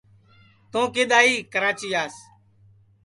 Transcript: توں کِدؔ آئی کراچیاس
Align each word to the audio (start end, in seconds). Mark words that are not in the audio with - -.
توں 0.71 0.87
کِدؔ 0.93 1.11
آئی 1.19 1.33
کراچیاس 1.53 2.15